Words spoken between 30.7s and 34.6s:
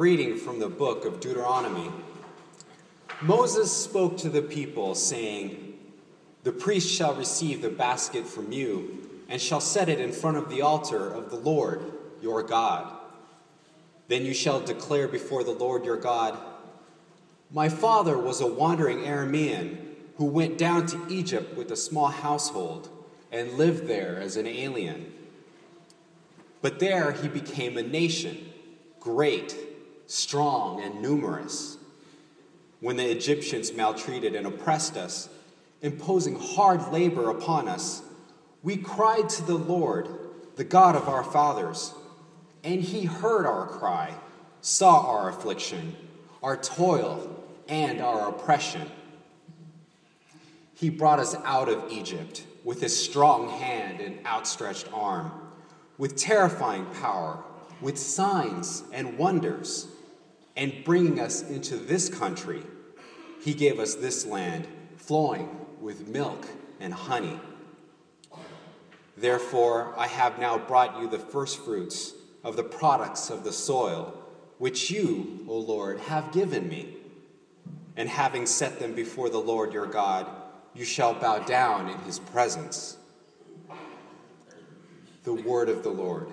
and numerous. When the Egyptians maltreated and